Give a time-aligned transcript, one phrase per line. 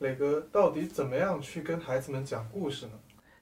[0.00, 2.92] 磊哥到底怎么样去跟孩子们讲故事呢？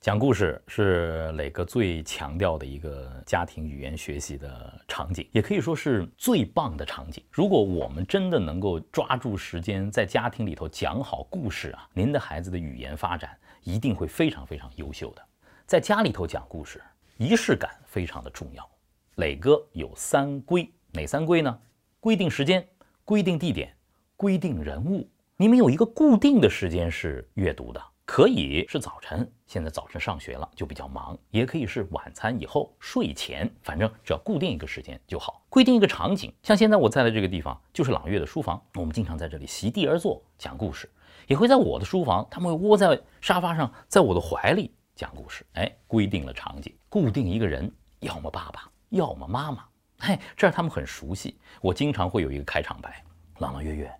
[0.00, 7.24] 讲故事是磊哥最强调的一个家庭语言学习的场景，也可以说是最棒的场景。
[7.30, 15.22] 如果我们真的能够抓住时间，在家庭里头讲好故事啊，您的孩子的语言发展一定会非常非常优秀的。
[15.64, 16.82] 在家里头讲故事，
[17.16, 18.68] 仪式感非常的重要。
[19.14, 21.58] 磊哥有三规，哪三规呢？
[21.98, 22.66] 规定时间，
[23.06, 23.74] 规定地点，
[24.18, 25.08] 规定人物。
[25.42, 27.82] 你们有一个固定的时间是阅读的。
[28.04, 35.44] 可以是早晨，现在早晨上学了就比较忙，也可以是晚餐以后睡前，反正只要固定一个时间就好。
[35.48, 40.88] 规定一个场景，像现在我在的这个地方就是朗月的书房，我们经常在这里席地而坐讲故事，
[41.26, 45.44] 也会在我的书房，他们会窝在沙发上，在我的怀里讲故事。
[45.54, 49.64] 哎，规定了场景，固定一个人，要么爸爸，要么妈妈，
[49.98, 51.36] 嘿，这样他们很熟悉。
[51.60, 53.04] 我经常会有一个开场白：
[53.38, 53.92] 朗朗月月，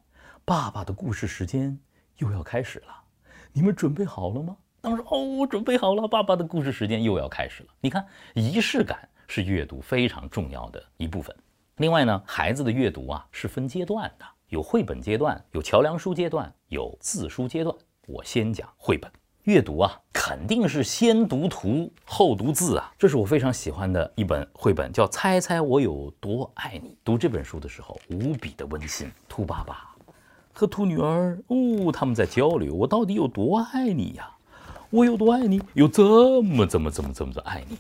[0.44, 1.78] 爸爸的故事时间
[2.18, 2.88] 又要开始了。
[3.52, 4.56] 你们准备好了吗？
[4.80, 6.08] 当时哦，我准备好了。
[6.08, 7.68] 爸爸的故事时间又要开始了。
[7.80, 11.34] 你看，仪式感是阅读非常重要的一部分。
[11.76, 17.74] 另外呢，孩子的阅读啊是分阶段的，有绘本阶段，有桥梁书阶段，有字书阶段。
[18.08, 19.08] 我先讲绘本
[19.44, 22.92] 阅读啊，肯定是先读图后读字啊。
[22.98, 26.90] 这是我非常喜欢的一本绘本，叫《猜猜我有多爱你》。
[27.04, 29.08] 读这本书的时候，无比的温馨。
[29.28, 29.91] 兔爸爸。
[30.52, 32.74] 和兔女儿哦，他们在交流。
[32.74, 34.30] 我到底有多爱你呀？
[34.90, 35.60] 我有多爱你？
[35.74, 37.78] 有这么这么这么这么的爱你？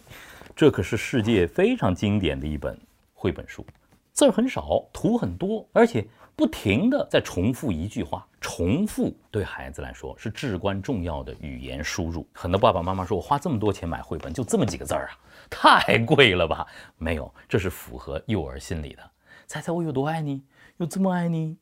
[0.56, 2.78] 这可是世界非常经典的一本
[3.14, 3.64] 绘本书，
[4.12, 8.26] 字儿很少，图很多，而且不停的在重复一句话。
[8.40, 12.26] 重复对孩子来说是至关重要的语言输入。
[12.32, 15.12] 很多爸爸妈妈说：“我花这么多钱买绘本，就这么几个字儿啊，
[15.48, 16.66] 太贵了吧？”
[16.98, 19.02] 没有，这是符合幼儿心理的。
[19.46, 20.42] 猜猜我有多爱你？
[20.78, 21.56] 有这么爱你？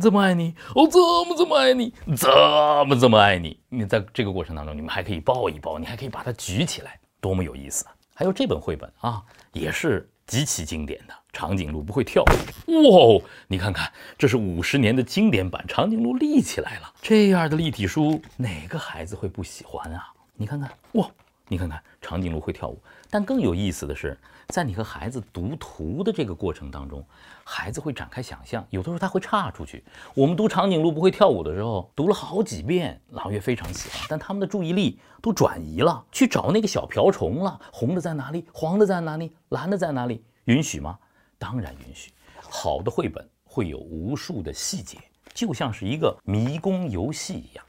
[0.00, 3.58] 这么爱你，我这么这么爱你，这么这么爱你。
[3.68, 7.84] 你在这个过程当中，你们还可以抱一抱，你还可以把它举起来，多么有意思！
[8.14, 11.14] 还有这本绘本啊，也是极其经典的。
[11.32, 12.22] 长颈鹿不会跳，
[12.66, 13.22] 哇！
[13.48, 16.92] 你看看，这是五十年的经典版，长颈鹿立起来了。
[17.00, 20.08] 这样的立体书，哪个孩子会不喜欢啊？
[20.34, 21.10] 你看看，哇！
[21.52, 22.82] 你看看，长颈鹿会跳舞。
[23.10, 24.18] 但更有意思的是，
[24.48, 27.04] 在你和孩子读图的这个过程当中，
[27.44, 29.84] 孩子会展开想象，有的时候他会岔出去。
[30.14, 37.60] 我们读长颈鹿不会跳舞的时候，读了好几遍，朗月非常喜欢，但他们的注意力都转移了，去找那个小瓢虫了。
[37.70, 38.46] 红的在哪里？
[38.50, 39.36] 黄的在哪里？
[39.50, 40.24] 蓝的在哪里？
[40.44, 40.98] 允许吗？
[41.36, 42.10] 当然允许。
[42.40, 44.96] 好的绘本会有无数的细节，
[45.34, 47.62] 就像是一个迷宫游戏一样。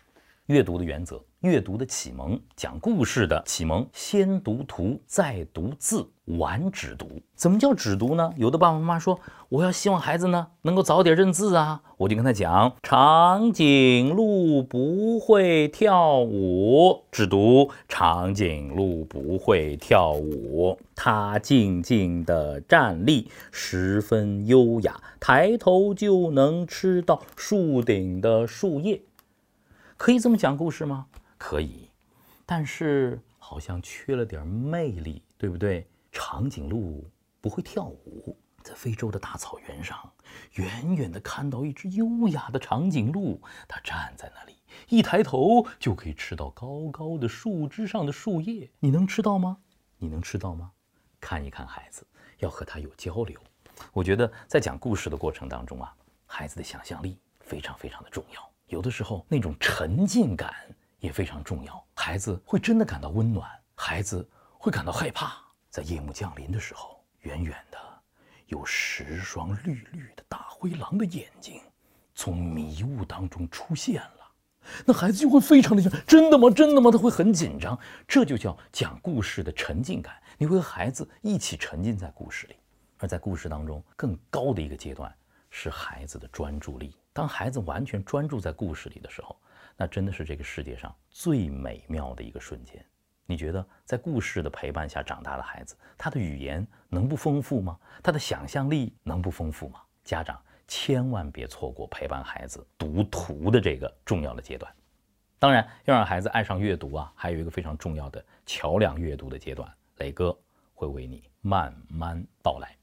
[0.46, 1.22] 阅读的原则。
[1.44, 6.08] 阅读的启蒙，讲故事的启蒙，先读图，再读字，
[6.40, 7.22] 晚指读。
[7.36, 8.32] 怎么叫指读呢？
[8.38, 29.02] 有的爸爸妈妈说，我要希望孩子呢能够早点认字啊，我就跟他讲：长颈鹿不会跳舞，指读长颈鹿不会跳舞，它静静地站立，十分优雅，抬头就能吃到树顶的树叶。
[29.98, 31.08] 可以这么讲故事吗？
[31.46, 31.90] 可以，
[32.46, 35.86] 但是好像缺了点魅力，对不对？
[36.10, 37.06] 长颈鹿
[37.42, 40.10] 不会跳舞，在非洲的大草原上，
[40.54, 44.56] 远远的看到一只优雅的长颈鹿，它站在那里，
[44.88, 48.72] 一抬头就可以吃到高高的树枝上的树叶。
[48.80, 49.58] 你能吃到吗？
[49.98, 50.72] 你能吃到吗？
[51.20, 53.38] 看一看孩子，要和他有交流。
[53.92, 55.94] 我觉得在讲故事的过程当中啊，
[56.26, 58.50] 孩子的想象力非常非常的重要。
[58.68, 60.56] 有的时候那种沉浸感。
[61.04, 64.26] 也非常重要，孩子会真的感到温暖，孩子
[64.58, 65.38] 会感到害怕。
[65.70, 67.78] 在夜幕降临的时候，远远的
[68.48, 71.60] 有十双绿绿的大灰狼的眼睛
[72.16, 74.32] 从迷雾当中出现了，
[74.86, 76.50] 那孩子就会非常的想：真的吗？
[76.50, 76.90] 真的吗？
[76.90, 77.78] 他会很紧张。
[78.08, 82.56] 这就叫讲故事的沉浸感，你会和孩子一起沉浸在故事里。
[83.00, 85.14] 而在故事当中，更高的一个阶段
[85.50, 86.96] 是孩子的专注力。
[87.12, 89.38] 当孩子完全专注在故事里的时候。
[89.76, 92.84] 那真的是这个世界上最美妙的一个瞬间。
[93.26, 97.80] 你觉得在故事的陪伴下长大的孩子，他的语言能不丰富吗？
[98.02, 99.82] 他的想象力能不丰富吗？
[100.04, 100.38] 家长
[100.68, 104.70] 千万别错过陪伴孩子读图的这个重要的阶段。
[105.40, 110.38] 当然，要让孩子爱上阅读啊，还有一个非常重要的桥梁阅读的阶段，磊哥
[110.74, 112.76] 会为你慢慢道来。